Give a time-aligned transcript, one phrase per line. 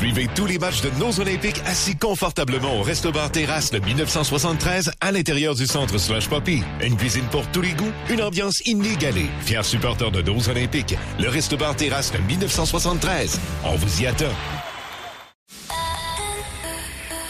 [0.00, 5.12] Suivez tous les matchs de nos Olympiques assis confortablement au Resto-Bar Terrasse de 1973 à
[5.12, 6.62] l'intérieur du centre Slush Poppy.
[6.80, 9.26] Une cuisine pour tous les goûts, une ambiance inégalée.
[9.42, 13.38] Fier supporter de nos Olympiques, le Resto-Bar Terrasse de 1973.
[13.62, 14.24] On vous y attend.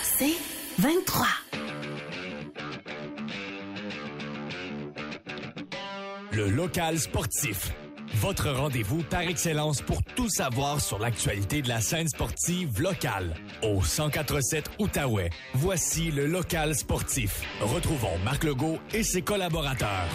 [0.04, 0.36] C'est
[0.78, 1.26] 23.
[6.30, 7.72] Le local sportif.
[8.20, 13.34] Votre rendez-vous par excellence pour tout savoir sur l'actualité de la scène sportive locale.
[13.62, 17.40] Au 1047 Outaouais, voici le local sportif.
[17.62, 20.06] Retrouvons Marc Legault et ses collaborateurs.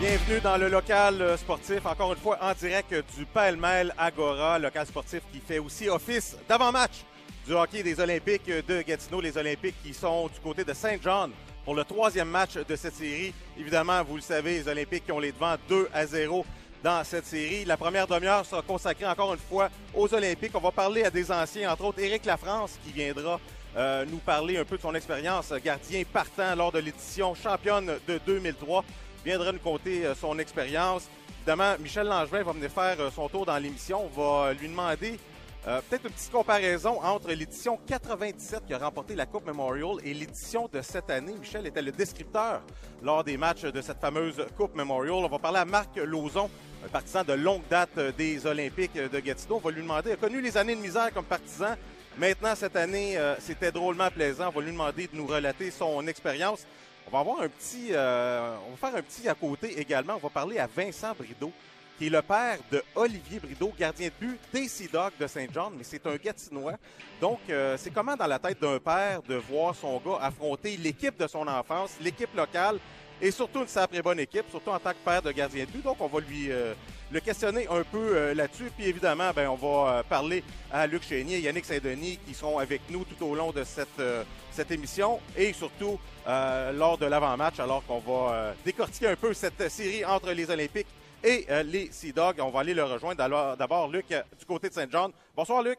[0.00, 4.84] Bienvenue dans le local euh, sportif, encore une fois en direct du Pêle-Mêle Agora, local
[4.84, 7.04] sportif qui fait aussi office d'avant-match
[7.46, 11.30] du hockey des Olympiques de Gatineau, les Olympiques qui sont du côté de Saint John
[11.68, 13.34] pour le troisième match de cette série.
[13.58, 16.46] Évidemment, vous le savez, les Olympiques qui ont les devants 2 à 0
[16.82, 17.66] dans cette série.
[17.66, 20.52] La première demi-heure sera consacrée encore une fois aux Olympiques.
[20.54, 23.38] On va parler à des anciens, entre autres Éric Lafrance qui viendra
[23.76, 28.18] euh, nous parler un peu de son expérience gardien partant lors de l'édition championne de
[28.24, 28.82] 2003
[29.22, 31.06] viendra nous conter euh, son expérience.
[31.42, 34.06] Évidemment, Michel Langevin va venir faire euh, son tour dans l'émission.
[34.06, 35.18] On va lui demander
[35.68, 40.14] euh, peut-être une petite comparaison entre l'édition 97 qui a remporté la Coupe Memorial et
[40.14, 41.34] l'édition de cette année.
[41.38, 42.62] Michel était le descripteur
[43.02, 45.14] lors des matchs de cette fameuse Coupe Memorial.
[45.14, 46.50] On va parler à Marc Lauzon,
[46.84, 49.56] un partisan de longue date des Olympiques de Gatineau.
[49.56, 51.76] On va lui demander, il a connu les années de misère comme partisan.
[52.16, 54.48] Maintenant, cette année, c'était drôlement plaisant.
[54.48, 56.66] On va lui demander de nous relater son expérience.
[57.08, 60.16] On va avoir un petit, euh, on va faire un petit à côté également.
[60.16, 61.50] On va parler à Vincent Brideau,
[61.98, 65.46] qui est le père de Olivier Brideau, gardien de but des Sea Dogs de Saint
[65.52, 66.74] John, mais c'est un Gatinois.
[67.20, 71.18] Donc, euh, c'est comment dans la tête d'un père de voir son gars affronter l'équipe
[71.18, 72.78] de son enfance, l'équipe locale,
[73.20, 75.82] et surtout une sacrée bonne équipe, surtout en tant que père de gardien de but.
[75.82, 76.72] Donc, on va lui euh,
[77.10, 78.70] le questionner un peu euh, là-dessus.
[78.76, 82.58] Puis évidemment, ben, on va euh, parler à Luc Chénier et Yannick Saint-Denis qui seront
[82.58, 87.06] avec nous tout au long de cette, euh, cette émission et surtout euh, lors de
[87.06, 90.86] l'avant-match, alors qu'on va décortiquer un peu cette série entre les Olympiques
[91.24, 92.36] et euh, les Sea Dogs.
[92.40, 93.56] On va aller le rejoindre.
[93.56, 95.10] D'abord, Luc, euh, du côté de Saint-Jean.
[95.36, 95.78] Bonsoir, Luc.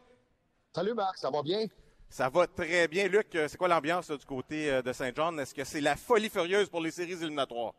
[0.73, 1.65] Salut Marc, ça va bien?
[2.09, 3.07] Ça va très bien.
[3.07, 5.37] Luc, euh, c'est quoi l'ambiance du côté de Saint-Jean?
[5.37, 7.73] Est-ce que c'est la folie furieuse pour les séries éliminatoires?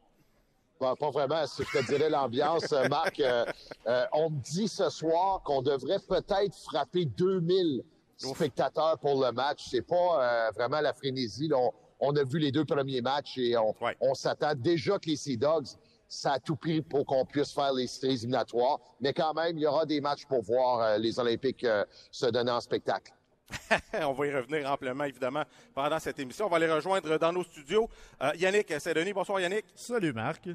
[0.80, 3.20] Bon, pas vraiment, si je te dirais l'ambiance, Marc.
[3.20, 3.44] euh,
[3.86, 7.82] euh, on me dit ce soir qu'on devrait peut-être frapper 2000
[8.16, 9.66] spectateurs pour le match.
[9.70, 11.48] C'est pas euh, vraiment la frénésie.
[11.48, 11.58] là.
[11.58, 13.94] On, on a vu les deux premiers matchs et on, Ouais.
[14.00, 15.66] on s'attend déjà que les Sea Dogs,
[16.10, 18.80] ça a tout pris pour qu'on puisse faire les séries éliminatoires.
[19.00, 22.26] Mais quand même, il y aura des matchs pour voir euh, les Olympiques euh, se
[22.26, 23.12] donner en spectacle.
[23.94, 26.46] On va y revenir amplement, évidemment, pendant cette émission.
[26.46, 27.88] On va les rejoindre dans nos studios.
[28.22, 29.64] Euh, Yannick Saint-Denis, bonsoir Yannick.
[29.74, 30.48] Salut Marc.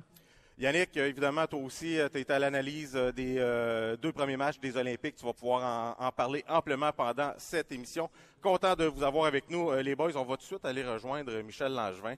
[0.58, 5.16] Yannick, évidemment, toi aussi, tu été à l'analyse des euh, deux premiers matchs des Olympiques.
[5.16, 8.10] Tu vas pouvoir en, en parler amplement pendant cette émission.
[8.42, 10.16] Content de vous avoir avec nous, les boys.
[10.16, 12.16] On va tout de suite aller rejoindre Michel Langevin.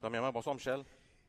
[0.00, 0.82] Premièrement, bonsoir Michel.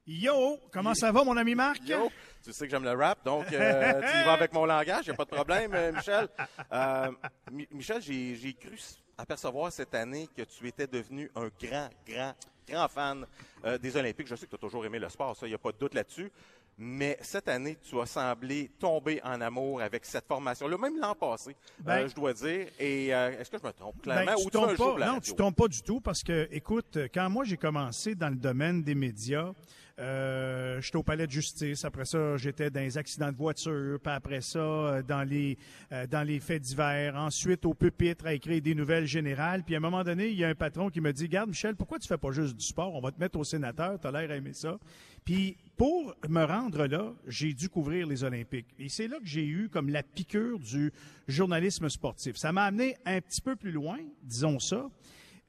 [0.07, 1.79] Yo, comment ça va mon ami Marc?
[1.87, 2.09] Yo,
[2.43, 5.11] tu sais que j'aime le rap, donc euh, tu y vas avec mon langage, il
[5.11, 6.29] a pas de problème, euh, Michel.
[6.71, 7.11] Euh,
[7.51, 8.77] Mi- Michel, j'ai j'ai cru
[9.17, 12.33] apercevoir cette année que tu étais devenu un grand, grand,
[12.67, 13.25] grand fan
[13.65, 14.27] euh, des Olympiques.
[14.27, 15.77] Je sais que tu as toujours aimé le sport, ça, il n'y a pas de
[15.77, 16.31] doute là-dessus.
[16.79, 21.55] Mais cette année, tu as semblé tomber en amour avec cette formation-là, même l'an passé,
[21.79, 22.67] Ben- euh, je dois dire.
[22.79, 25.19] Et euh, est-ce que je me trompe Ben, clairement tu ou tu tombes pas, non,
[25.19, 28.83] tu tombes pas du tout parce que, écoute, quand moi j'ai commencé dans le domaine
[28.83, 29.51] des médias,
[29.99, 31.83] euh, j'étais au palais de justice.
[31.83, 33.99] Après ça, j'étais dans les accidents de voiture.
[33.99, 35.57] Puis après ça, euh, dans les
[35.91, 37.15] euh, dans les faits divers.
[37.15, 39.63] Ensuite, au pupitre à écrire des nouvelles générales.
[39.63, 41.75] Puis à un moment donné, il y a un patron qui me dit, "Garde, Michel,
[41.75, 42.93] pourquoi tu fais pas juste du sport?
[42.93, 43.99] On va te mettre au sénateur.
[43.99, 44.77] T'as l'air à aimer ça."
[45.25, 48.67] Puis pour me rendre là, j'ai dû couvrir les Olympiques.
[48.79, 50.93] Et c'est là que j'ai eu comme la piqûre du
[51.27, 52.37] journalisme sportif.
[52.37, 54.89] Ça m'a amené un petit peu plus loin, disons ça.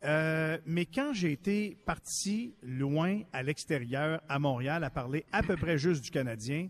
[0.04, 5.56] Euh, mais quand j'ai été parti loin à l'extérieur, à Montréal, à parler à peu
[5.56, 6.68] près juste du Canadien,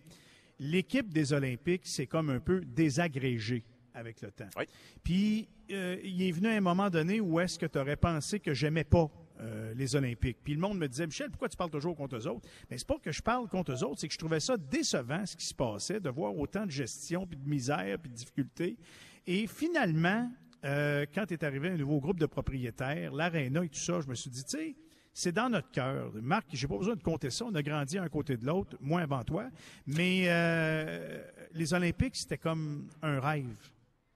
[0.59, 3.65] l'équipe des Olympiques s'est comme un peu désagrégée
[3.95, 4.49] avec le temps.
[4.57, 4.65] Oui.
[5.03, 8.55] Puis euh, il est venu un moment donné où est-ce que tu aurais pensé que
[8.55, 9.11] j'aimais pas
[9.41, 10.39] euh, les Olympiques?
[10.43, 12.49] Puis le monde me disait, Michel, pourquoi tu parles toujours contre eux autres?
[12.71, 15.27] Mais c'est pas que je parle contre eux autres, c'est que je trouvais ça décevant
[15.27, 18.79] ce qui se passait, de voir autant de gestion, puis de misère, puis de difficultés.
[19.27, 20.31] Et finalement,
[20.65, 24.15] euh, quand est arrivé un nouveau groupe de propriétaires, l'aréna et tout ça, je me
[24.15, 24.77] suis dit, tu sais,
[25.13, 26.13] c'est dans notre cœur.
[26.23, 27.45] Marc, j'ai pas besoin de compter ça.
[27.45, 29.49] On a grandi un côté de l'autre, moi avant toi.
[29.87, 31.23] Mais euh,
[31.53, 33.57] les Olympiques, c'était comme un rêve.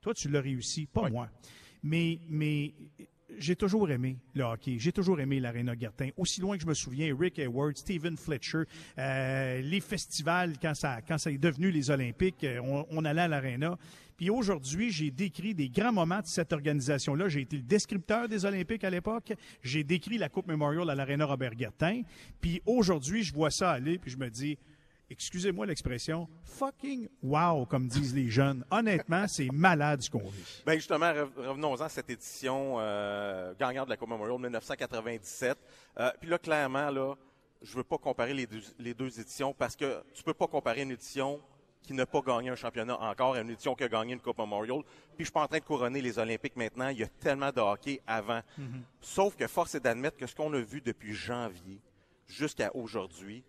[0.01, 1.29] Toi, tu l'as réussi, pas moi.
[1.83, 2.75] Mais, mais
[3.39, 4.77] j'ai toujours aimé le hockey.
[4.79, 6.11] J'ai toujours aimé l'Arena Gertin.
[6.17, 8.63] Aussi loin que je me souviens, Rick Hayward, Stephen Fletcher,
[8.99, 13.23] euh, les festivals, quand ça, quand ça est devenu les Olympiques, euh, on, on allait
[13.23, 13.79] à l'Arena.
[14.23, 17.29] Puis aujourd'hui, j'ai décrit des grands moments de cette organisation-là.
[17.29, 19.33] J'ai été le descripteur des Olympiques à l'époque.
[19.65, 22.03] J'ai décrit la Coupe Memorial à l'Arena Robert Gertin.
[22.41, 24.57] Puis aujourd'hui, je vois ça aller, puis je me dis,
[25.11, 28.65] excusez-moi l'expression, fucking wow, comme disent les jeunes.
[28.71, 30.63] Honnêtement, c'est malade ce qu'on vit.
[30.65, 35.59] Ben justement, rev- revenons-en à cette édition euh, gagnante de la Coupe Memorial 1997.
[35.99, 37.17] Euh, puis là, clairement, là,
[37.61, 40.83] je veux pas comparer les deux, les deux éditions parce que tu peux pas comparer
[40.83, 41.41] une édition
[41.83, 44.83] qui n'a pas gagné un championnat encore une édition qui a gagné une Coupe Memorial.
[45.17, 46.89] Puis je suis pas en train de couronner les Olympiques maintenant.
[46.89, 48.41] Il y a tellement de hockey avant.
[49.01, 51.81] Sauf que force est d'admettre que ce qu'on a vu depuis janvier
[52.27, 53.43] jusqu'à aujourd'hui,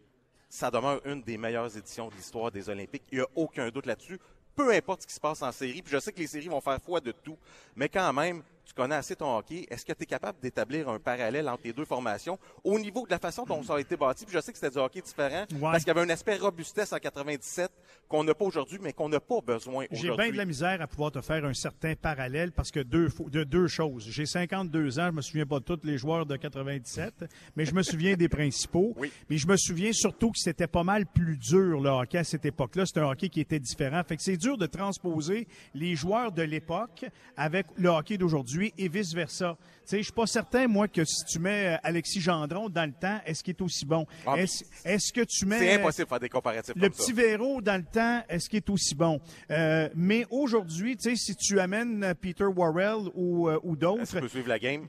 [0.50, 3.04] ça demeure une des meilleures éditions de l'histoire des Olympiques.
[3.12, 4.20] Il n'y a aucun doute là-dessus.
[4.56, 6.62] Peu importe ce qui se passe en série, puis je sais que les séries vont
[6.62, 7.38] faire foi de tout,
[7.76, 9.68] mais quand même, tu connais assez ton hockey.
[9.70, 13.12] Est-ce que tu es capable d'établir un parallèle entre les deux formations au niveau de
[13.12, 14.26] la façon dont ça a été bâti?
[14.26, 15.60] Puis je sais que c'était du hockey différent Ouais.
[15.62, 17.70] parce qu'il y avait un aspect robustesse en 97
[18.08, 20.26] qu'on n'a pas aujourd'hui, mais qu'on n'a pas besoin J'ai aujourd'hui.
[20.26, 23.44] bien de la misère à pouvoir te faire un certain parallèle parce que deux, de
[23.44, 24.06] deux choses.
[24.10, 27.26] J'ai 52 ans, je me souviens pas de tous les joueurs de 97,
[27.56, 28.94] mais je me souviens des principaux.
[28.98, 29.12] Oui.
[29.30, 32.46] Mais je me souviens surtout que c'était pas mal plus dur le hockey à cette
[32.46, 32.86] époque-là.
[32.86, 34.02] C'était un hockey qui était différent.
[34.08, 37.06] Fait que c'est dur de transposer les joueurs de l'époque
[37.36, 39.58] avec le hockey d'aujourd'hui et vice-versa.
[39.60, 42.86] Tu sais, je suis pas certain, moi, que si tu mets euh, Alexis Gendron dans
[42.86, 44.06] le temps, est-ce qu'il est aussi bon?
[44.26, 45.60] Ah, Est-ce que tu mets...
[45.60, 47.22] C'est impossible de faire des comparatifs Le comme petit ça.
[47.22, 49.20] Véro, dans le temps, est-ce qu'il est aussi bon?
[49.52, 54.20] Euh, mais aujourd'hui, tu sais, si tu amènes euh, Peter Warrell ou, euh, d'autres,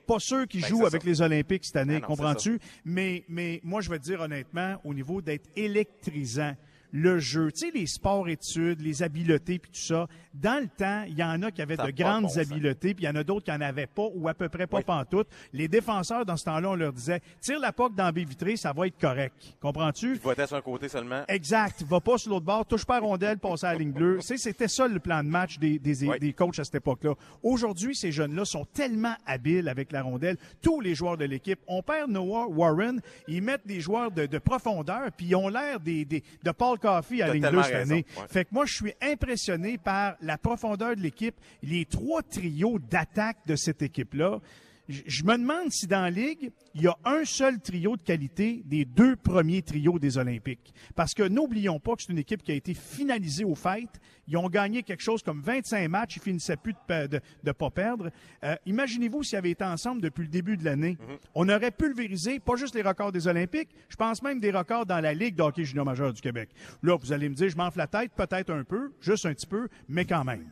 [0.06, 1.08] pas sûr qu'ils Ben, jouent avec ça.
[1.08, 2.58] les Olympiques cette année, non, comprends-tu?
[2.84, 6.54] Mais, mais moi, je vais te dire honnêtement, au niveau d'être électrisant,
[6.96, 11.18] le jeu, tu sais, les sports-études, les habiletés, puis tout ça, dans le temps, il
[11.18, 13.24] y en a qui avaient Ça de grandes bon habiletés, puis il y en a
[13.24, 14.84] d'autres qui en avaient pas, ou à peu près pas Oui.
[14.84, 15.26] pantoute.
[15.52, 18.56] Les défenseurs, dans ce temps-là, on leur disait, tire la poque dans la baie vitrée,
[18.56, 19.34] ça va être correct.
[19.60, 20.18] Comprends-tu?
[20.20, 21.24] Tu vas être sur un côté seulement.
[21.26, 21.82] Exact.
[21.82, 24.18] Va pas sur l'autre bord, touche pas à rondelle, passe à la ligne bleue.
[24.20, 26.18] Tu sais, c'était ça le plan de match des, des, Oui.
[26.20, 27.14] des coachs à cette époque-là.
[27.42, 30.36] Aujourd'hui, ces jeunes-là sont tellement habiles avec la rondelle.
[30.62, 31.58] Tous les joueurs de l'équipe.
[31.66, 35.80] On perd Noah Warren, ils mettent des joueurs de, de profondeur, puis ils ont l'air
[35.80, 38.06] des, des, de Paul À T'as ligne tellement bleue cette raison, année.
[38.18, 38.28] ouais.
[38.28, 43.38] Fait que moi, je suis impressionné par la profondeur de l'équipe, les trois trios d'attaque
[43.46, 44.40] de cette équipe-là.
[44.88, 48.62] Je me demande si dans la Ligue, il y a un seul trio de qualité
[48.66, 50.74] des deux premiers trios des Olympiques.
[50.94, 53.88] Parce que n'oublions pas que c'est une équipe qui a été finalisée au fait.
[54.28, 56.16] Ils ont gagné quelque chose comme 25 matchs.
[56.16, 58.10] Ils finissaient plus de de ne pas perdre.
[58.42, 60.98] Euh, Imaginez-vous s'ils avaient été ensemble depuis le début de l'année.
[61.34, 65.00] On aurait pulvérisé pas juste les records des Olympiques, je pense même des records dans
[65.00, 66.50] la Ligue de hockey junior majeur du Québec.
[66.82, 69.46] Là, vous allez me dire, je m'enfle la tête, peut-être un peu, juste un petit
[69.46, 70.44] peu, mais quand même.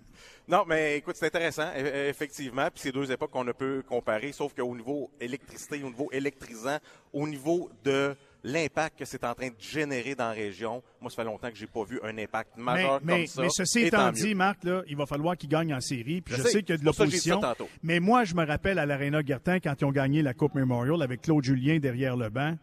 [0.49, 2.67] Non, mais écoute, c'est intéressant, e- e- effectivement.
[2.73, 6.79] Puis c'est deux époques qu'on ne peut comparer, sauf qu'au niveau électricité, au niveau électrisant,
[7.13, 8.15] au niveau de
[8.45, 11.57] l'impact que c'est en train de générer dans la région, moi, ça fait longtemps que
[11.57, 13.43] j'ai pas vu un impact majeur mais, comme ça.
[13.43, 14.35] mais ceci étant tant dit, mieux.
[14.35, 16.21] Marc, là, il va falloir qu'ils gagnent en série.
[16.23, 16.51] Puis je, Je sais.
[16.51, 17.41] sais qu'il y a de l'opposition.
[17.85, 21.01] Mais moi, je me rappelle à l'Arena Gertin quand ils ont gagné la Coupe Memorial
[21.03, 22.57] avec Claude Julien derrière le banc.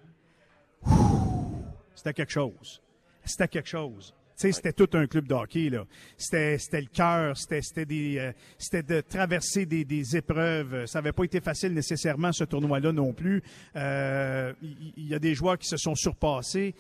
[1.96, 2.82] C'était quelque chose.
[3.24, 4.14] C'était quelque chose.
[4.40, 5.34] C'était tout un club de
[5.70, 5.86] là.
[6.18, 10.86] C'était, le cœur, c'était, c'était des, euh, c'était de traverser des, épreuves.
[10.86, 13.44] Ça n'avait pas été facile nécessairement, ce tournoi-là non plus.
[13.76, 16.74] Euh, Il il y, a des joueurs qui se sont surpassés.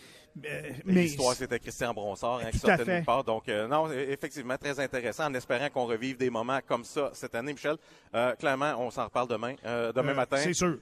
[0.45, 3.23] Euh, Mais L'histoire, c'était Christian Bronsard hein, qui sortait de nulle part.
[3.23, 7.09] Donc, euh, non, e- effectivement, très intéressant, en espérant qu'on revive des moments comme ça
[7.13, 7.75] cette année, Michel.
[8.15, 9.55] Euh, clairement, on s'en reparle demain.
[9.65, 10.77] Euh, demain matin, c'est sûr.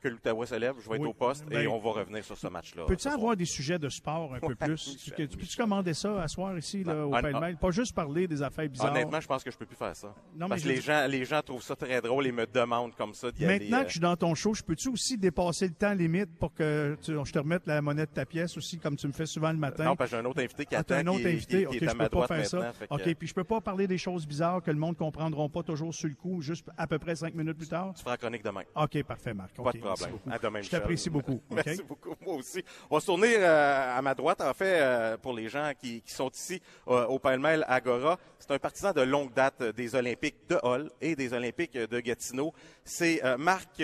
[0.00, 2.36] que l'Outaouais se lève, je vais être au poste et Ben, on va revenir sur
[2.36, 2.84] ce match-là.
[2.86, 4.94] Peux-tu avoir des sujets de sport un peu plus?
[4.94, 7.58] Michel, Tu- Peux-tu commander ça à soir ici, là, au pêle-mêle?
[7.58, 8.92] Pas juste parler des affaires bizarres.
[8.92, 10.08] Honnêtement, je pense que je peux plus faire ça.
[10.34, 12.94] Non, mais Parce que les gens, les gens trouvent ça très drôle et me demandent
[12.94, 13.58] comme ça d'y aller.
[13.58, 16.54] Maintenant que je suis dans ton show, je peux-tu aussi dépasser le temps limite pour
[16.54, 19.26] que tu- je te remette la monnaie de ta pièce aussi, comme tu me fais
[19.26, 19.84] souvent le matin?
[19.84, 21.58] Non, parce que j'ai un autre invité qui Ah, attend, un autre qui, invité.
[21.60, 22.72] qui- OK, qui je est à peux pas faire ça.
[22.88, 25.62] que, OK, puis je peux pas parler des choses bizarres que le monde comprendront pas
[25.62, 27.92] toujours sur le coup, juste à peu près cinq minutes plus tard.
[27.96, 28.62] Tu feras la chronique demain.
[28.76, 29.54] OK, parfait, Marc.
[29.56, 30.18] Pas OK, de problème.
[30.30, 31.40] À demain, Je t'apprécie beaucoup.
[31.50, 32.62] Merci beaucoup, moi aussi.
[32.90, 36.02] On va se tourner euh, à ma droite, en fait, euh, pour les gens qui,
[36.02, 38.18] qui sont ici euh, au Palmel Agora.
[38.38, 42.52] C'est un partisan de longue date des Olympiques de Hall et des Olympiques de Gatineau.
[42.84, 43.80] C'est Marc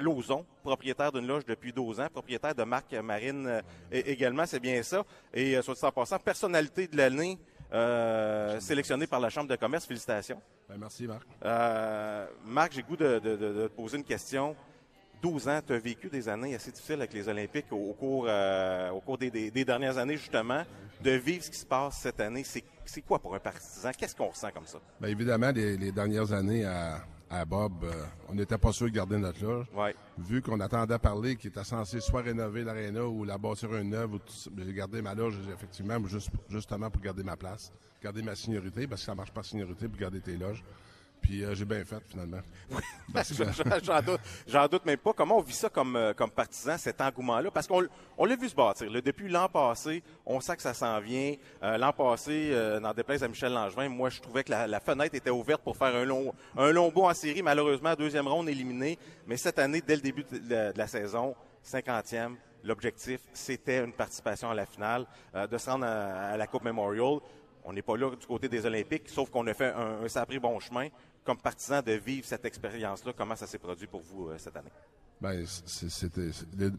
[0.00, 3.60] Lauzon, propriétaire d'une loge depuis 12 ans, propriétaire de Marc Marine euh,
[3.92, 5.04] également, c'est bien ça.
[5.32, 7.38] Et euh, soit dit en passant, personnalité de l'année
[7.72, 9.86] euh, sélectionnée par la Chambre de commerce.
[9.86, 10.40] Félicitations.
[10.68, 11.22] Ben, merci, Marc.
[11.44, 14.56] Euh, Marc, j'ai goût de, de- de- de te poser une question.
[15.22, 18.26] 12 ans, tu as vécu des années assez difficiles avec les Olympiques au, au cours,
[18.28, 20.64] euh, au cours des, des- des dernières années, justement.
[21.02, 23.90] De vivre ce qui se passe cette année, c'est quoi pour un partisan?
[23.96, 24.78] Qu'est-ce qu'on ressent comme ça?
[25.00, 28.92] Ben, évidemment, les, les dernières années à, à Bob, euh, on n'était pas sûr de
[28.92, 29.66] garder notre loge.
[29.74, 29.94] Ouais.
[30.18, 33.90] Vu qu'on attendait à parler qu'il était censé soit rénover l'aréna ou la bâtir une
[33.90, 37.72] neuve, ou ça, j'ai gardé ma loge, effectivement, juste, justement pour garder ma place,
[38.02, 40.62] garder ma seniorité, parce que ça marche pas seniorité pour garder tes loges.
[41.24, 42.40] Puis euh, j'ai bien fait, finalement.
[43.14, 43.44] Parce que-
[43.82, 45.14] J'en doute, j'en doute même pas.
[45.14, 47.50] Comment on vit ça comme, euh, comme partisan, cet engouement-là?
[47.50, 47.82] Parce qu'on
[48.18, 48.90] on l'a vu se bâtir.
[48.90, 49.00] là.
[49.00, 51.34] depuis l'an passé, on sent que ça s'en vient.
[51.62, 54.80] Euh, l'an passé, euh, dans déplaise à Michel Langevin, moi, je trouvais que la, la
[54.80, 57.40] fenêtre était ouverte pour faire un long, un long bout en série.
[57.42, 58.98] Malheureusement, deuxième ronde éliminé.
[59.26, 61.34] Mais cette année, dès le début de la, de la saison,
[61.66, 65.06] 50e, l'objectif, c'était une participation à la finale,
[65.50, 67.18] de se rendre à, à la Coupe Memorial.
[67.66, 70.38] On n'est pas là du côté des Olympiques, sauf qu'on a fait un, un sacré
[70.38, 70.88] bon chemin.
[71.24, 74.70] Comme partisan de vivre cette expérience-là, comment ça s'est produit pour vous euh, cette année?
[75.20, 76.28] Ben, c'était.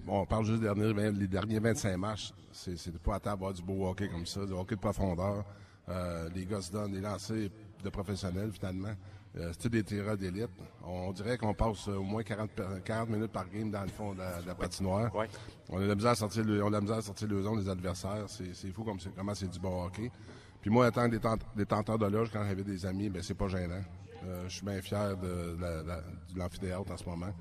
[0.07, 2.31] On parle juste des derniers, les derniers 25 matchs.
[2.51, 5.43] C'est- C'était pas à temps d'avoir du beau hockey comme ça, du hockey de profondeur.
[5.89, 7.49] Euh, les gars se donnent des lancers
[7.83, 8.93] de professionnels, finalement.
[9.37, 10.49] Euh, c'est des tireurs d'élite.
[10.83, 14.13] On dirait qu'on passe au moins 40, per- 40 minutes par game dans le fond
[14.13, 15.13] de la, de la patinoire.
[15.15, 15.27] Ouais.
[15.69, 17.41] On a de la misère à sortir le, on a la misère à sortir le
[17.41, 18.25] zone des adversaires.
[18.27, 20.11] C'est fou comme comment c'est du bon hockey.
[20.61, 23.81] Puis moi, étant des tenteurs de loge, quand j'avais des amis, ben c'est pas gênant.
[24.23, 27.33] Euh, je suis bien fier de, la- la- de l'amphithéâtre en ce moment.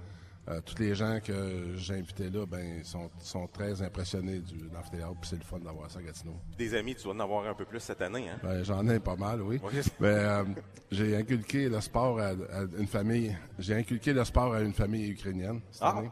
[0.47, 4.75] Euh, tous les gens que j'ai invités là, ben, sont, sont très impressionnés du, de
[4.75, 6.35] l'amphithéâtre, puis c'est le fun d'avoir ça à Gatineau.
[6.59, 8.39] Des amis, tu vas en avoir un peu plus cette année, hein?
[8.43, 9.59] Ben, J'en ai pas mal, oui.
[9.65, 9.81] Oui.
[10.01, 10.45] Ben, euh,
[10.91, 13.35] j'ai inculqué le sport à, à une famille.
[13.59, 15.97] J'ai inculqué le sport à une famille ukrainienne cette Ah.
[15.99, 16.11] année.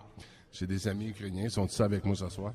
[0.50, 2.54] J'ai des amis ukrainiens, ils sont tous avec moi ce soir.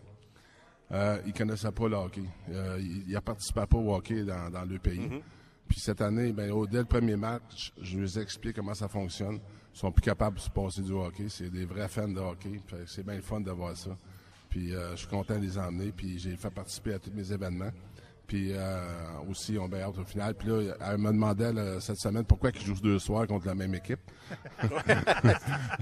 [0.91, 2.21] Euh, ils connaissaient pas le hockey.
[2.49, 4.99] Ils, ils participaient pas au hockey dans, dans le pays.
[5.07, 5.21] Mm-hmm.
[5.67, 9.39] Puis cette année, ben, dès le premier match, je leur ai expliqué comment ça fonctionne.
[9.73, 11.27] Ils sont plus capables de se passer du hockey.
[11.29, 12.61] C'est des vrais fans de hockey.
[12.85, 13.97] C'est bien le fun de voir ça.
[14.49, 15.91] Puis euh, je suis content de les emmener.
[15.91, 17.71] Puis j'ai fait participer à tous mes événements.
[18.27, 18.81] Puis euh,
[19.29, 20.33] aussi, on hâte au final.
[20.35, 23.55] Puis là, elle me demandait là, cette semaine pourquoi ils jouent deux soirs contre la
[23.55, 23.99] même équipe.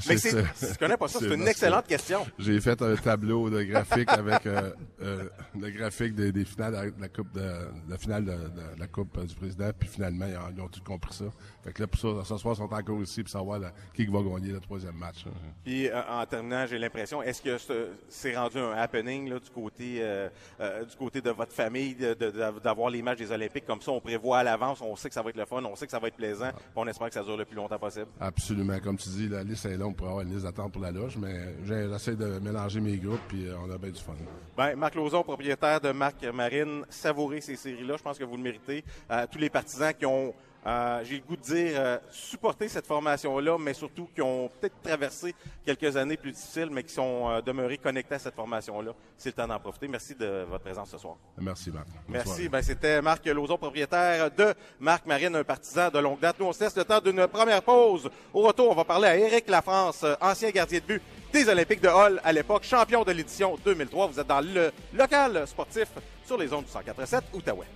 [0.07, 2.25] Mais c'est, si tu connais pas ça, c'est une excellente question.
[2.37, 4.71] J'ai fait un tableau de graphique avec euh,
[5.01, 5.23] euh,
[5.59, 8.87] le graphique des, des finales de la coupe de, de la finale de, de la
[8.87, 9.71] coupe du président.
[9.77, 11.25] Puis finalement, ils ont, ils ont tout compris ça.
[11.63, 14.05] Fait que là, pour ça, ce soir, ils sont encore ici pour savoir là, qui
[14.05, 15.25] va gagner le troisième match.
[15.27, 15.31] hein.
[15.63, 19.49] Puis euh, en terminant, j'ai l'impression, est-ce que ce- c'est rendu un happening là, du
[19.49, 22.13] côté euh, euh, du côté de votre famille de-
[22.63, 25.21] d'avoir les matchs des Olympiques comme ça, on prévoit à l'avance, on sait que ça
[25.21, 27.13] va être le fun, on sait que ça va être plaisant, puis on espère que
[27.13, 28.07] ça dure le plus longtemps possible.
[28.19, 28.79] Absolument.
[28.79, 31.17] Comme tu dis, la liste est longue pour avoir une liste d'attente pour la loge,
[31.17, 34.13] mais j'essaie de mélanger mes groupes, puis euh, on a bien du fun.
[34.57, 37.95] Ben, Marc Lauzon, propriétaire de Marc Marine, savourez ces séries-là.
[37.97, 38.83] Je pense que vous le méritez.
[39.11, 40.33] Euh, tous les partisans qui ont,
[40.65, 44.81] euh, j'ai le goût de dire, euh, supporté cette formation-là, mais surtout qui ont peut-être
[44.81, 48.91] traversé quelques années plus difficiles, mais qui sont euh, demeurés connectés à cette formation-là.
[49.17, 49.87] C'est le temps d'en profiter.
[49.87, 51.17] Merci de votre présence ce soir.
[51.37, 51.87] Merci, Marc.
[52.07, 52.49] Merci.
[52.49, 56.37] Ben, c'était Marc Lauzon, propriétaire de Marc Marine, un partisan de longue date.
[56.39, 58.09] Nous, on se laisse le temps d'une première pause.
[58.33, 61.81] Au retour, on va parler à Éric Lafrance, euh, ancien gardien de but des Olympiques
[61.81, 64.07] de Hall à l'époque, champion de l'édition 2003.
[64.07, 65.89] Vous êtes dans le local sportif
[66.25, 67.67] sur les ondes du 104.7 Outaouais.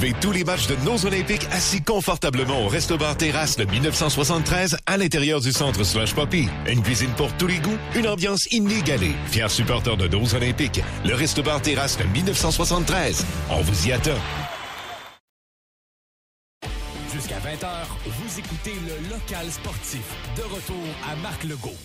[0.00, 5.42] Tous les matchs de nos Olympiques assis confortablement au Resto-Bar Terrasse de 1973 à l'intérieur
[5.42, 6.48] du centre Slush Poppy.
[6.66, 9.12] Une cuisine pour tous les goûts, une ambiance inégalée.
[9.26, 13.26] Fier supporter de nos Olympiques, le Resto-Bar Terrasse de 1973.
[13.50, 14.10] On vous y attend.
[17.12, 17.68] Jusqu'à 20h,
[18.06, 20.02] vous écoutez le local sportif.
[20.36, 21.76] De retour à Marc Legault.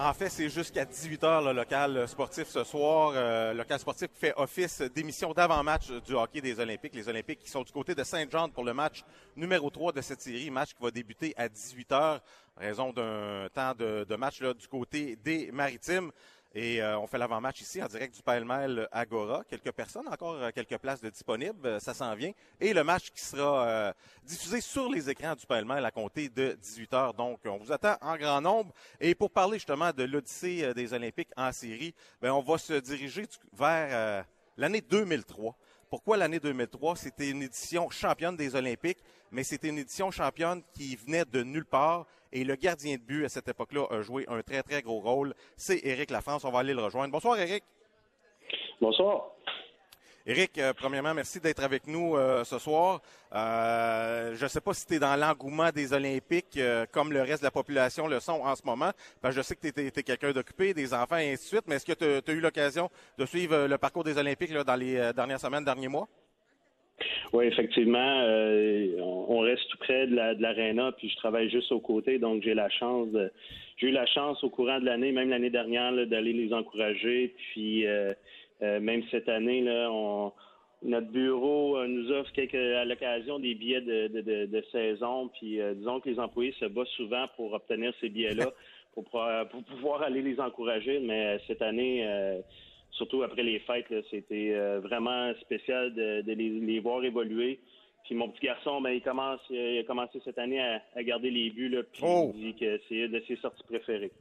[0.00, 3.14] En fait, c'est jusqu'à 18h le local sportif ce soir.
[3.16, 6.94] Euh, local sportif fait office d'émission d'avant-match du hockey des Olympiques.
[6.94, 9.02] Les Olympiques qui sont du côté de Saint-Jean pour le match
[9.34, 10.52] numéro 3 de cette série.
[10.52, 12.20] Match qui va débuter à 18h,
[12.56, 16.12] raison d'un temps de, de match là, du côté des Maritimes.
[16.54, 19.44] Et euh, on fait l'avant-match ici en direct du Pêle-Mêle Agora.
[19.44, 21.66] Quelques personnes, encore euh, quelques places disponibles.
[21.66, 22.32] Euh, Ça s'en vient.
[22.58, 23.92] Et le match qui sera
[24.24, 27.14] diffusé sur les écrans du Pêle-Mêle à compter de 18 heures.
[27.14, 28.72] Donc, on vous attend en grand nombre.
[28.98, 33.24] Et pour parler justement de l'Odyssée des Olympiques en série, ben, on va se diriger
[33.52, 34.24] vers
[34.56, 35.54] l'année 2003.
[35.90, 36.96] Pourquoi l'année 2003?
[36.96, 38.98] C'était une édition championne des Olympiques,
[39.30, 42.04] mais c'était une édition championne qui venait de nulle part.
[42.30, 45.34] Et le gardien de but à cette époque-là a joué un très, très gros rôle.
[45.56, 46.44] C'est Éric Lafrance.
[46.44, 47.10] On va aller le rejoindre.
[47.10, 47.64] Bonsoir, Éric.
[48.80, 49.30] Bonsoir.
[50.28, 53.00] Éric, euh, premièrement, merci d'être avec nous euh, ce soir.
[53.34, 56.60] Euh, je ne sais pas si tu es dans l'engouement des Olympiques
[56.92, 58.90] comme le reste de la population le sont en ce moment.
[59.22, 61.64] Parce que je sais que tu es, quelqu'un d'occupé, des enfants et ainsi de suite,
[61.66, 65.12] mais est-ce que tu as eu l'occasion de suivre le parcours des Olympiques dans les
[65.16, 66.06] dernières semaines, derniers mois?
[67.32, 68.22] Oui, effectivement,
[69.28, 72.68] on reste tout près de l'aréna, puis je travaille juste aux côtés, donc j'ai la
[72.68, 73.08] chance
[73.78, 77.32] j'ai eu la chance au courant de l'année, même l'année dernière, d'aller les encourager.
[77.52, 77.86] Puis
[78.62, 80.32] euh, même cette année, là, on,
[80.82, 85.28] notre bureau nous offre quelques, à l'occasion des billets de, saison.
[85.28, 88.52] Puis disons que les employés se battent souvent pour obtenir ces billets-là,
[88.94, 91.00] pour, pour, pouvoir aller les encourager.
[91.00, 92.06] Mais cette année,
[92.92, 97.60] surtout après les fêtes, c'était euh, vraiment spécial de, les, voir évoluer.
[98.04, 101.50] Puis mon petit garçon, ben, il commence, il a commencé cette année à, garder les
[101.50, 102.32] buts, là, puis oh!
[102.34, 104.12] il dit que c'est une de ses sorties préférées.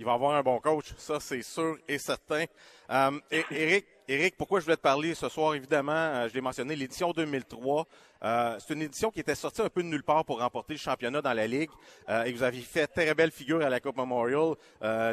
[0.00, 2.46] Il va avoir un bon coach, ça c'est sûr et certain.
[2.90, 5.54] Euh, Eric, Éric, pourquoi je voulais te parler ce soir?
[5.54, 7.86] Évidemment, euh, je l'ai mentionné, l'édition 2003.
[8.24, 10.78] Euh, c'est une édition qui était sortie un peu de nulle part pour remporter le
[10.78, 11.68] championnat dans la Ligue.
[12.08, 14.54] Euh, et vous aviez fait très belle figure à la Coupe Memorial,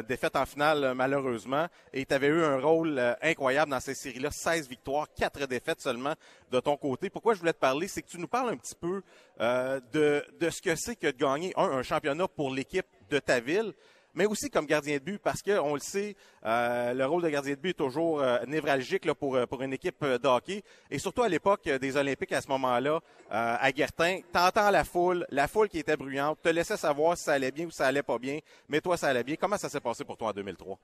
[0.08, 1.66] défaite en finale malheureusement.
[1.92, 4.30] Et tu avais eu un rôle incroyable dans ces séries-là.
[4.32, 6.14] 16 victoires, 4 défaites seulement
[6.50, 7.10] de ton côté.
[7.10, 7.88] Pourquoi je voulais te parler?
[7.88, 9.02] C'est que tu nous parles un petit peu
[9.38, 13.38] de, de ce que c'est que de gagner, un, un championnat pour l'équipe de ta
[13.38, 13.74] ville,
[14.18, 17.54] mais aussi comme gardien de but, parce qu'on le sait, euh, le rôle de gardien
[17.54, 20.62] de but est toujours euh, névralgique pour, euh, pour une équipe de hockey.
[20.90, 22.98] Et surtout à l'époque des Olympiques, à ce moment-là,
[23.30, 27.34] à Guertin, t'entends la foule, la foule qui était bruyante, te laissait savoir si ça
[27.34, 29.36] allait bien ou si ça allait pas bien, mais toi, ça allait bien.
[29.36, 30.78] Comment ça s'est passé pour toi en 2003?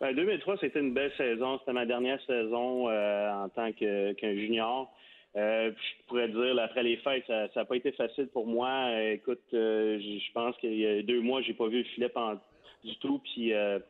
[0.00, 1.58] Ben, 2003, c'était une belle saison.
[1.58, 4.90] C'était ma dernière saison en tant qu'un junior.
[5.36, 8.88] Euh, je pourrais dire, après les fêtes, ça n'a pas été facile pour moi.
[9.02, 12.10] écoute, euh, je pense qu'il y a deux mois, j'ai pas vu le filet
[12.84, 13.18] du tout.
[13.18, 13.80] Puis, euh,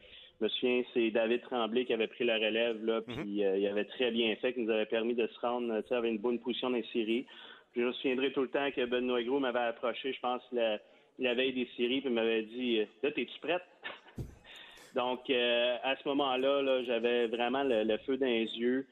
[0.40, 3.16] je me souviens, c'est David Tremblay qui avait pris la relève, là, mhm.
[3.16, 6.18] puis il avait très bien fait, qui nous avait permis de se rendre, avec une
[6.18, 7.26] bonne position dans les séries.
[7.72, 10.78] Puis, je me souviendrai tout le temps que Benoît Gros m'avait approché, je pense, la,
[11.18, 13.62] la veille des séries, puis m'avait dit, là, es-tu prête?
[14.94, 18.86] Donc, à ce moment-là, -là, j'avais vraiment le, feu dans les yeux.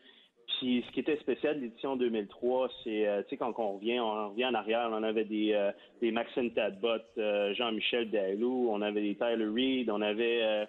[0.47, 4.47] Puis ce qui était spécial de l'édition 2003, c'est euh, quand on revient, on revient
[4.47, 5.71] en arrière, on avait des euh,
[6.01, 10.67] des Maxime Tadbot, euh, Jean-Michel Dalou, on avait des Tyler Reed, on avait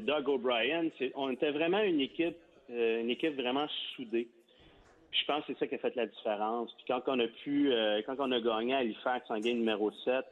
[0.00, 0.88] Doug O'Brien.
[1.14, 2.36] On était vraiment une équipe
[2.68, 3.66] une équipe vraiment
[3.96, 4.28] soudée.
[5.10, 6.72] je pense que c'est ça qui a fait la différence.
[6.74, 7.72] Puis quand on a pu
[8.06, 10.24] quand on a gagné à Halifax en game numéro 7,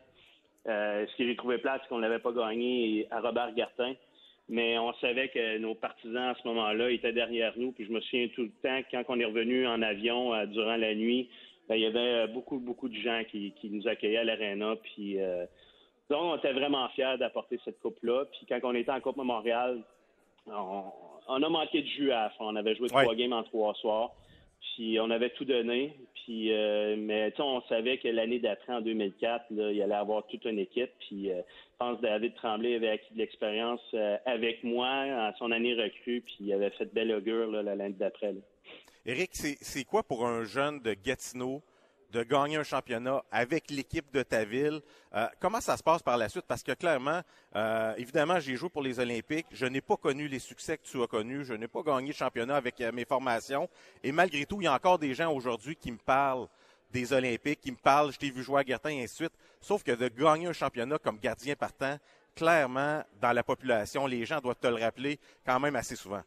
[0.66, 3.94] ce que j'ai trouvé plate, c'est qu'on n'avait pas gagné à Robert Gartin
[4.48, 7.72] mais on savait que nos partisans à ce moment-là étaient derrière nous.
[7.72, 10.76] Puis je me souviens tout le temps, quand on est revenu en avion euh, durant
[10.76, 11.28] la nuit,
[11.68, 14.76] ben, il y avait beaucoup, beaucoup de gens qui, nous accueillaient à l'aréna.
[14.76, 15.44] Puis euh,
[16.08, 18.24] donc, on était vraiment fiers d'apporter cette coupe-là.
[18.26, 19.82] Puis quand on était en Coupe Montréal,
[20.46, 22.46] on, a manqué de jus à la fin.
[22.46, 24.12] On avait joué trois games en trois soirs.
[24.60, 25.96] Puis on avait tout donné.
[26.14, 30.44] Puis euh, mais on savait que l'année d'après, en 2004, là, il allait avoir toute
[30.44, 30.90] une équipe.
[31.00, 35.32] Puis euh, je pense que David Tremblay avait acquis de l'expérience euh, avec moi en
[35.38, 36.22] son année recrue.
[36.24, 38.34] Puis il avait fait belle augure l'année d'après.
[39.06, 41.62] Éric, c'est quoi pour un jeune de Gatineau
[42.10, 44.80] de gagner un championnat avec l'équipe de ta ville.
[45.14, 46.44] Euh, comment ça se passe par la suite?
[46.46, 47.20] Parce que clairement,
[47.54, 49.46] euh, évidemment, j'ai joué pour les Olympiques.
[49.52, 51.44] Je n'ai pas connu les succès que tu as connus.
[51.44, 53.68] Je n'ai pas gagné le championnat avec euh, mes formations.
[54.02, 56.48] Et malgré tout, il y a encore des gens aujourd'hui qui me parlent
[56.90, 59.32] des Olympiques, qui me parlent, je t'ai vu jouer à Gertin et ainsi de suite.
[59.60, 61.98] Sauf que de gagner un championnat comme gardien partant,
[62.34, 66.22] clairement, dans la population, les gens doivent te le rappeler quand même assez souvent.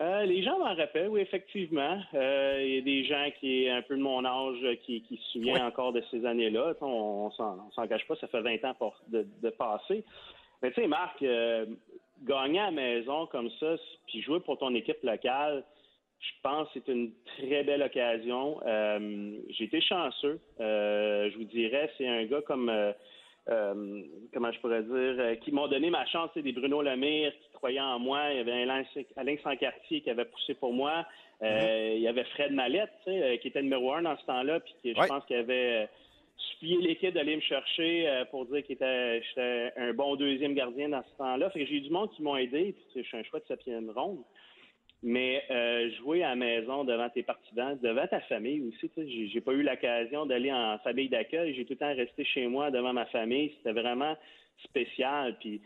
[0.00, 2.00] Euh, les gens m'en rappellent, oui, effectivement.
[2.14, 5.16] Euh, il y a des gens qui est un peu de mon âge qui, qui
[5.18, 6.74] se souviennent encore de ces années-là.
[6.80, 10.02] On, on s'en cache pas, ça fait 20 ans de, de passer.
[10.62, 11.66] Mais tu sais, Marc, euh,
[12.22, 15.64] gagner à la maison comme ça, puis jouer pour ton équipe locale,
[16.18, 18.58] je pense que c'est une très belle occasion.
[19.48, 20.38] J'ai été chanceux.
[20.58, 22.70] je vous dirais, c'est un gars comme
[23.48, 27.32] euh, comment je pourrais dire, euh, qui m'ont donné ma chance, c'est des Bruno Lemire
[27.32, 28.82] qui croyaient en moi, il y avait Alain,
[29.16, 31.06] Alain Sancartier qui avait poussé pour moi,
[31.42, 31.96] euh, mm-hmm.
[31.96, 35.06] il y avait Fred Mallette, qui était numéro un dans ce temps-là, puis qui, je
[35.06, 35.88] pense qu'il avait
[36.36, 41.02] supplié l'équipe d'aller me chercher pour dire qu'il était j'étais un bon deuxième gardien dans
[41.02, 41.50] ce temps-là.
[41.50, 43.46] Fait que j'ai eu du monde qui m'ont aidé, puis je suis un choix de
[43.46, 44.22] septième ronde.
[45.02, 49.40] Mais euh, jouer à la maison devant tes partisans, devant ta famille aussi, j'ai, j'ai
[49.40, 51.54] pas eu l'occasion d'aller en famille d'accueil.
[51.54, 53.52] J'ai tout le temps resté chez moi devant ma famille.
[53.56, 54.14] C'était vraiment
[54.64, 55.36] spécial.
[55.40, 55.62] Puis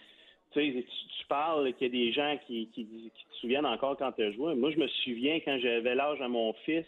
[0.55, 0.85] tu sais,
[1.18, 4.31] tu, parles qu'il y a des gens qui, qui, te souviennent encore quand tu as
[4.33, 4.55] joué.
[4.55, 6.87] Moi, je me souviens quand j'avais l'âge à mon fils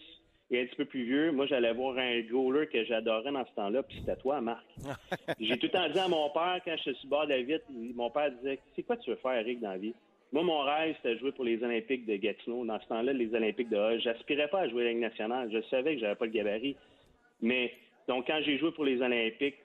[0.50, 3.52] et un petit peu plus vieux, moi, j'allais voir un goaler que j'adorais dans ce
[3.56, 4.64] temps-là, puis c'était toi, Marc.
[5.40, 7.64] j'ai tout le temps dit à mon père, quand je suis bord de la vitre,
[7.70, 9.94] mon père disait, c'est quoi tu veux faire, Eric, dans la vie?
[10.32, 12.64] Moi, mon rêve, c'était de jouer pour les Olympiques de Gatineau.
[12.64, 14.02] Dans ce temps-là, les Olympiques de Hoche.
[14.02, 15.50] J'aspirais pas à jouer à la Ligue nationale.
[15.52, 16.76] Je savais que j'avais pas le gabarit.
[17.40, 17.72] Mais,
[18.08, 19.56] donc, quand j'ai joué pour les Olympiques,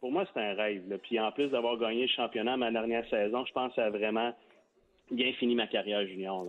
[0.00, 0.98] pour moi, c'était un rêve.
[1.02, 4.32] Puis, en plus d'avoir gagné le championnat ma dernière saison, je pense que ça vraiment
[5.10, 6.46] bien fini ma carrière junior.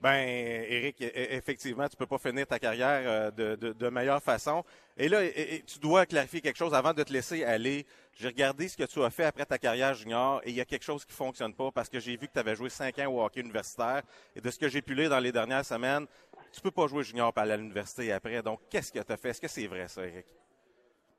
[0.00, 0.28] Ben,
[0.68, 4.64] Eric, e, e, effectivement, tu peux pas finir ta carrière euh, de, meilleure façon.
[4.96, 5.22] Et là,
[5.66, 7.84] tu dois clarifier quelque chose avant de te laisser aller.
[8.14, 10.64] J'ai regardé ce que tu as fait après ta carrière junior et il y a
[10.64, 13.06] quelque chose qui fonctionne pas parce que j'ai vu que tu avais joué cinq ans
[13.06, 14.02] au hockey universitaire
[14.36, 16.06] et de ce que j'ai pu lire dans les dernières semaines,
[16.52, 18.40] tu peux pas jouer junior par l'université après.
[18.42, 19.30] Donc, qu'est-ce que tu as fait?
[19.30, 20.26] Est-ce que c'est vrai, ça, Eric?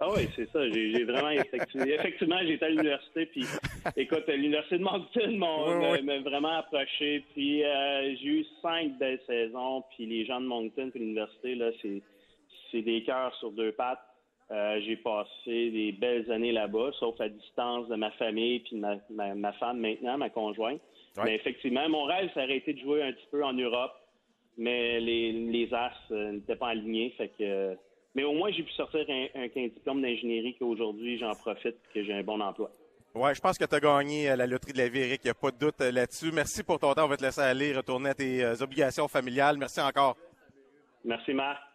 [0.02, 0.70] Ah oui, c'est ça.
[0.70, 3.26] J'ai vraiment effectivement, effectivement j'étais à l'université.
[3.26, 3.46] Puis,
[3.98, 7.26] écoute, l'université de Moncton m'a vraiment approché.
[7.34, 9.84] Puis, euh, j'ai eu cinq belles saisons.
[9.96, 14.00] Puis, les gens de Moncton, puis l'université, là, c'est des cœurs sur deux pattes.
[14.52, 18.96] Euh, j'ai passé des belles années là-bas, sauf à distance de ma famille puis ma,
[19.36, 20.82] ma, femme maintenant, ma conjointe.
[21.24, 23.92] Mais effectivement, mon rêve, ça aurait été de jouer un petit peu en Europe,
[24.58, 27.14] mais les, les As euh, n'étaient pas alignés.
[27.18, 27.78] Fait que
[28.16, 32.14] mais au moins, j'ai pu sortir un, un, diplôme d'ingénierie qu'aujourd'hui, j'en profite que j'ai
[32.14, 32.72] un bon emploi.
[33.16, 35.22] Ouais, je pense que tu as gagné euh, la loterie de la vie, Eric.
[35.24, 36.32] Il n'y a pas de doute euh, là-dessus.
[36.32, 37.06] Merci pour ton temps.
[37.06, 39.58] On va te laisser aller, retourner à tes euh, obligations familiales.
[39.58, 40.16] Merci encore.
[41.04, 41.69] Merci, Marc.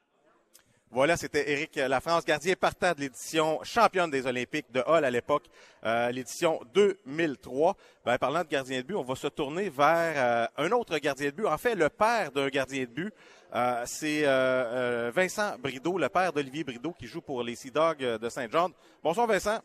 [0.94, 5.46] Voilà, c'était Éric Lafrance, gardien partant de l'édition championne des Olympiques de Hall à l'époque,
[5.84, 7.74] euh, l'édition 2003.
[8.04, 11.34] Ben, parlant de gardien de but, on va se tourner vers un autre gardien de
[11.34, 13.12] but, en fait le père d'un gardien de but.
[13.56, 17.98] Euh, c'est euh, Vincent Brideau, le père d'Olivier Brideau, qui joue pour les Sea Dogs
[17.98, 18.68] de Saint-Jean.
[19.02, 19.58] Bonsoir Vincent.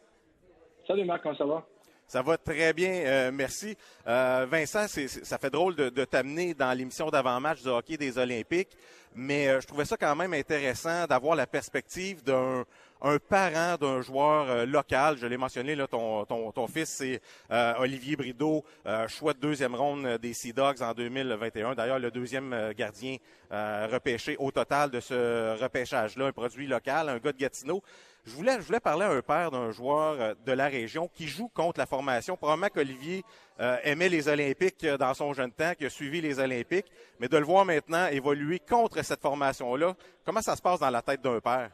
[0.88, 1.64] Salut Marc, comment ça va?
[2.10, 3.78] Ça va très bien, merci.
[4.06, 8.76] Vincent, ça fait drôle de, de t'amener dans l'émission d'avant-match du hockey des Olympiques
[9.16, 12.66] mais euh, je trouvais ça quand même intéressant d'avoir la perspective d'un
[13.02, 15.18] un parent d'un joueur euh, local.
[15.18, 18.66] Je l'ai mentionné, là, ton, ton, ton fils, c'est euh, Olivier Brideau,
[19.08, 21.76] choix de deuxième ronde des Sea Dogs en 2021.
[21.76, 23.16] D'ailleurs, le deuxième gardien
[23.52, 27.82] repêché au total de ce repêchage-là, un produit local, un gars de Gatineau.
[28.30, 31.80] Je voulais, parler à un père d'un joueur euh, de la région qui joue contre
[31.80, 32.38] la formation.
[32.38, 33.24] Probablement qu'Olivier
[33.60, 36.86] euh, aimait les Olympiques euh, dans son jeune temps, qui a suivi les Olympiques,
[37.20, 41.02] mais de le voir maintenant évoluer contre cette formation-là, comment ça se passe dans la
[41.02, 41.72] tête d'un père?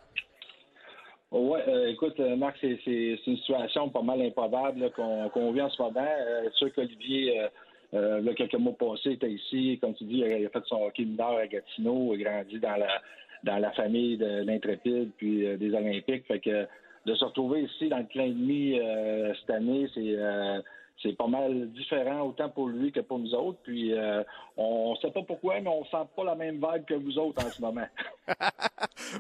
[1.32, 6.08] Oui, écoute, Marc, c'est une situation pas mal improbable qu'on vit en ce moment.
[6.08, 7.50] Euh, sûr qu'Olivier,
[8.38, 9.78] quelques mois passés, était ici.
[9.82, 12.78] Comme tu dis, il a fait son hockey mineur à Gatineau, il a grandi dans
[12.78, 13.02] la
[13.46, 16.26] dans la famille de l'Intrépide puis euh, des Olympiques.
[16.28, 16.68] Fait que
[17.06, 20.60] de se retrouver ici dans le plein demi euh, cette année, c'est euh,
[21.04, 23.60] c'est pas mal différent autant pour lui que pour nous autres.
[23.64, 23.94] Puis
[24.56, 27.46] on, ne sait pas pourquoi, mais on sent pas la même vibe que vous autres
[27.46, 27.86] en ce moment.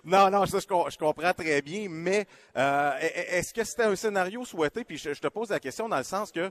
[0.05, 1.87] non, non, ça je, comprends très bien.
[1.89, 4.85] Mais est-ce que c'était un scénario souhaité?
[4.85, 6.49] Puis je, te pose la question dans le sens que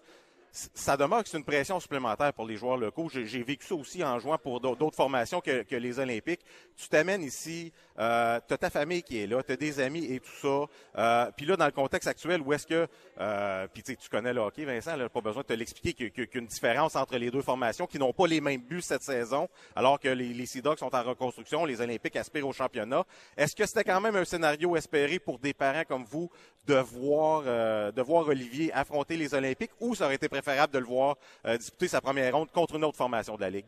[0.55, 3.09] ça demeure que c'est une pression supplémentaire pour les joueurs locaux.
[3.13, 6.43] J'ai vécu ça aussi en jouant pour d'autres formations que, les Olympiques.
[6.77, 10.21] Tu t'amènes ici, euh, tu ta famille qui est là, tu as des amis et
[10.21, 10.67] tout ça.
[10.97, 12.87] Euh, puis là, dans le contexte actuel, où est-ce que,
[13.19, 16.37] euh, puis tu connais le hockey, Vincent, là, pas besoin de te l'expliquer, qu'il y
[16.37, 19.49] a une différence entre les deux formations qui n'ont pas les mêmes buts cette saison,
[19.75, 23.05] alors que les, les Sea Dogs sont en reconstruction, les Olympiques aspirent au championnat.
[23.37, 26.31] Est-ce que c'était quand même un scénario espéré pour des parents comme vous
[26.67, 30.79] de voir, euh, de voir Olivier affronter les Olympiques ou ça aurait été préférable de
[30.79, 33.67] le voir euh, disputer sa première ronde contre une autre formation de la Ligue?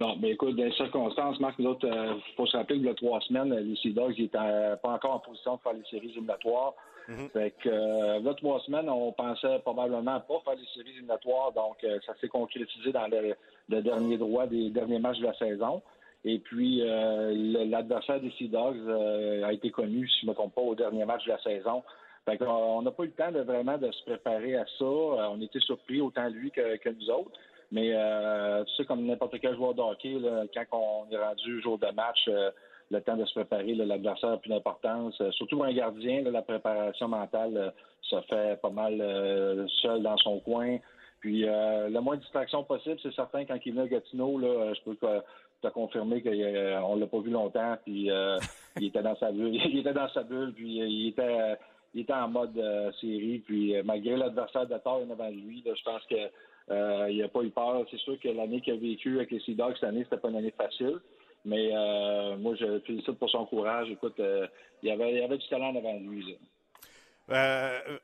[0.00, 2.86] Non, mais écoute, dans les circonstances, Marc, nous autres, il euh, faut se rappeler que
[2.86, 4.38] le trois semaines, les Sea Dogs n'étaient
[4.82, 6.74] pas encore en position de faire les séries éliminatoires.
[7.08, 11.76] Mm Fait que là, trois semaines, on pensait probablement pas faire les séries éliminatoires, donc
[12.06, 15.82] ça s'est concrétisé dans le, dernier droit des derniers matchs de la saison.
[16.24, 18.88] Et puis, l'adversaire des Sea Dogs
[19.44, 21.82] a été connu, si je ne me trompe pas, au dernier match de la saison.
[22.38, 24.84] Fait on n'a pas eu le temps de vraiment de se préparer à ça.
[24.84, 27.32] Euh, on était surpris, autant lui que, nous autres.
[27.72, 30.16] Mais euh, tu sais, comme n'importe quel joueur de hockey,
[30.54, 32.50] quand on est rendu jour de match, euh,
[32.90, 35.22] le temps de se préparer, l'adversaire a plus d'importance.
[35.30, 38.98] surtout pour un gardien, la préparation mentale se fait pas mal
[39.80, 40.78] seul dans son coin.
[41.20, 44.80] Puis le moins de distraction possible, c'est certain, quand il vient à Gatineau, là, je
[44.82, 48.10] peux te confirmer qu'on l'a pas vu longtemps, puis
[48.80, 49.54] il était dans sa bulle.
[49.66, 51.56] il était dans sa bulle, puis il était
[51.94, 53.42] il était en mode euh, série.
[53.44, 56.30] Puis euh, malgré l'adversaire de tort devant lui, je pense que
[56.70, 57.84] euh, il n'a pas eu peur.
[57.90, 60.28] C'est sûr que l'année qu'il a vécu avec les Sea Dogs cette année, c'était pas
[60.28, 60.98] une année facile.
[61.44, 61.70] Mais
[62.36, 63.88] moi, je félicite pour son courage.
[63.90, 66.36] Écoute, il, y avait, il y avait du talent devant lui.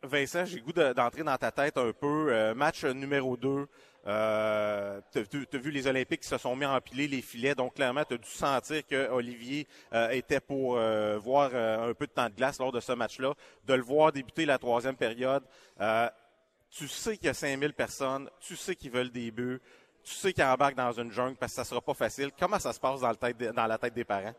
[0.02, 2.54] Vincent, j'ai goût d'entrer dans ta tête un peu.
[2.54, 3.66] match numéro 2.
[4.06, 7.74] Euh, tu as, vu les Olympiques qui se sont mis à empiler les filets, donc
[7.74, 12.06] clairement, tu as dû sentir que Olivier euh, était pour euh, voir euh, un peu
[12.06, 15.42] de temps de glace lors de ce match-là, de le voir débuter la troisième période.
[16.70, 19.60] tu sais qu'il y a 5000 personnes, tu sais qu'ils veulent des buts,
[20.04, 22.30] tu sais qu'ils embarquent dans une jungle parce que ça sera pas facile.
[22.38, 24.34] Comment ça se passe dans, dans la tête des parents?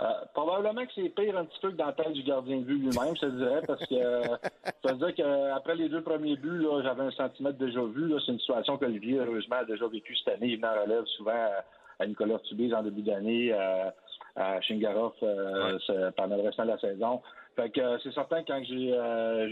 [0.00, 2.62] Euh, probablement que c'est pire un petit peu que dans la tête du gardien de
[2.62, 4.22] but lui-même, je te dirais, parce que euh,
[4.64, 8.10] je te dire qu'après les deux premiers buts, j'avais un sentiment de déjà vu.
[8.24, 10.52] C'est une situation qu'Olivier, heureusement, a déjà vécu cette année.
[10.52, 11.50] Il venait en relève souvent
[12.00, 13.94] à, Nicolas Tubise en début d'année, à,
[14.36, 15.78] à Shingarov euh,
[16.16, 17.20] pendant le restant de la saison.
[17.54, 18.98] Fait que c'est certain quand j'ai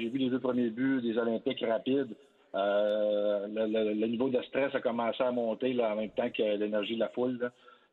[0.00, 2.16] j'ai vu les deux premiers buts des Olympiques rapides,
[2.54, 7.00] le, niveau de stress a commencé à monter là, en même temps que l'énergie de
[7.00, 7.38] la foule.
[7.38, 7.50] Là.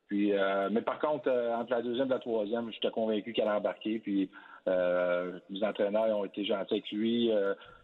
[0.08, 3.48] Puis, euh, mais par contre, euh, entre la deuxième et la troisième, j'étais convaincu qu'elle
[3.48, 4.00] allait embarquer.
[4.00, 4.30] Puis,
[4.68, 7.32] euh, les entraîneurs ont été gentils avec lui.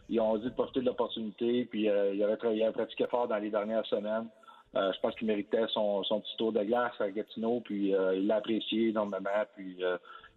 [0.10, 1.66] ils ont dit de profiter de l'opportunité.
[1.66, 4.28] Puis, il, avait, pratiqué fort dans les dernières semaines.
[4.74, 7.62] je pense qu'il méritait son, petit tour de glace à Gatineau.
[7.62, 9.30] Puis, il l'a apprécié énormément.
[9.56, 9.78] Puis,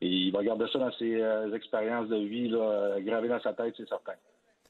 [0.00, 1.22] il va garder ça dans ses
[1.54, 4.14] expériences de vie, là, gravé dans sa tête, c'est certain.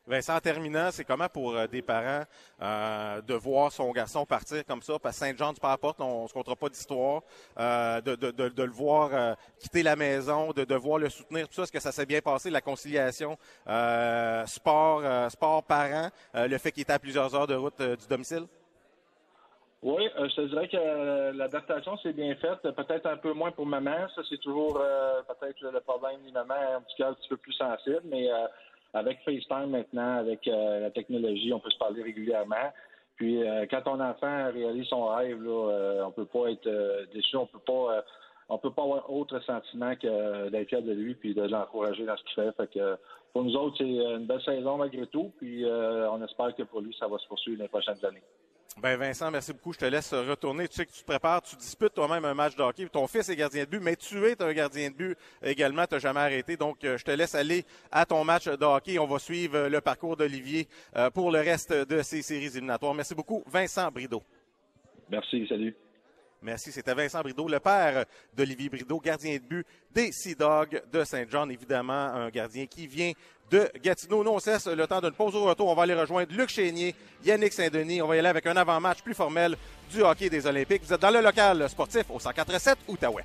[0.07, 2.23] Vincent, en terminant, c'est comment pour euh, des parents
[2.63, 6.29] euh, de voir son garçon partir comme ça, parce que Saint-Jean du Père-Porte, on ne
[6.29, 7.23] se comptera pas d'histoire,
[7.59, 11.63] euh, de, de, de, le voir quitter la maison, de devoir le soutenir, tout ça,
[11.63, 13.37] est-ce que ça s'est bien passé, la conciliation
[14.47, 18.47] sport, sport parent, le fait qu'il était à plusieurs heures de route du domicile?
[19.83, 24.09] Oui, je te dirais que l'adaptation s'est bien faite, peut-être un peu moins pour maman,
[24.15, 24.81] ça c'est toujours
[25.29, 28.29] peut-être le problème des mamans, un petit peu un petit peu plus sensible, mais
[28.95, 32.73] avec FaceTime maintenant, avec euh, la technologie, on peut se parler régulièrement.
[33.17, 37.37] Puis euh, quand ton enfant réalise son rêve, là, euh, on peut pas être déçu,
[37.37, 38.05] on peut pas
[38.49, 42.17] on peut pas avoir autre sentiment que d'être fier de lui puis de l'encourager dans
[42.17, 42.57] ce qu'il fait.
[42.57, 42.97] Fait que
[43.33, 45.33] pour nous autres, c'est une belle saison malgré tout.
[45.39, 48.23] Puis on espère que pour lui, ça va se poursuivre les prochaines années.
[48.83, 49.73] Ben Vincent, merci beaucoup.
[49.73, 50.69] Je te laisse retourner.
[50.69, 52.87] Tu sais que tu te prépares, tu disputes toi-même un match de hockey.
[52.89, 55.87] Ton fils est gardien de but, mais tu es un gardien de but également.
[55.87, 56.59] Tu n'as jamais arrêté.
[56.59, 58.99] Donc, euh, je te laisse aller à ton match de hockey.
[58.99, 62.93] On va suivre le parcours d'Olivier euh, pour le reste de ces séries éliminatoires.
[62.93, 64.23] Merci beaucoup, Vincent Brideau.
[65.09, 65.75] Merci, salut.
[66.43, 66.71] Merci.
[66.71, 68.05] C'était Vincent Brideau, le père
[68.37, 71.49] d'Olivier Brideau, gardien de but des Sea Dogs de Saint-Jean.
[71.49, 73.13] Évidemment, un gardien qui vient
[73.51, 74.23] de Gatineau.
[74.23, 75.69] Nous, on cesse le temps d'une pause au retour.
[75.69, 76.95] On va aller rejoindre Luc Chénier,
[77.25, 78.03] Yannick Saint-Denis.
[78.03, 79.57] On va y aller avec un avant-match plus formel
[79.91, 80.83] du hockey des Olympiques.
[80.85, 83.25] Vous êtes dans le local sportif au 147 Outaouais.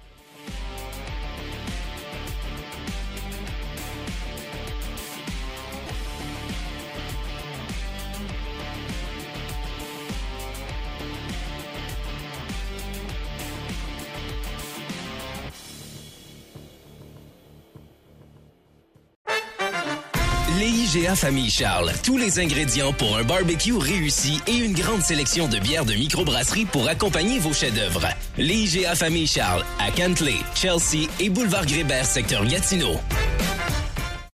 [20.94, 21.94] l'IGA Famille Charles.
[22.04, 26.66] Tous les ingrédients pour un barbecue réussi et une grande sélection de bières de microbrasserie
[26.66, 28.08] pour accompagner vos chefs-d'œuvre.
[28.38, 33.00] L'IGA Famille Charles à Cantley, Chelsea et Boulevard Grébert, secteur Gatineau.